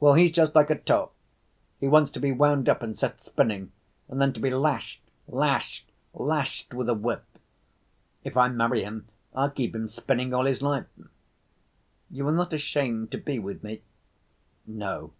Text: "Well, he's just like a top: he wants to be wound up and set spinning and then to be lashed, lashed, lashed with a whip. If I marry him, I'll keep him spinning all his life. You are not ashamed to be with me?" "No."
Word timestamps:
"Well, 0.00 0.14
he's 0.14 0.32
just 0.32 0.54
like 0.54 0.70
a 0.70 0.74
top: 0.78 1.12
he 1.80 1.86
wants 1.86 2.10
to 2.12 2.18
be 2.18 2.32
wound 2.32 2.66
up 2.66 2.80
and 2.82 2.96
set 2.96 3.22
spinning 3.22 3.72
and 4.08 4.18
then 4.18 4.32
to 4.32 4.40
be 4.40 4.48
lashed, 4.48 5.02
lashed, 5.28 5.92
lashed 6.14 6.72
with 6.72 6.88
a 6.88 6.94
whip. 6.94 7.26
If 8.24 8.38
I 8.38 8.48
marry 8.48 8.84
him, 8.84 9.08
I'll 9.34 9.50
keep 9.50 9.74
him 9.74 9.86
spinning 9.88 10.32
all 10.32 10.46
his 10.46 10.62
life. 10.62 10.86
You 12.10 12.26
are 12.28 12.32
not 12.32 12.54
ashamed 12.54 13.10
to 13.12 13.18
be 13.18 13.38
with 13.38 13.62
me?" 13.62 13.82
"No." 14.66 15.12